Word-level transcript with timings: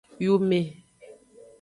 Yume. 0.23 0.59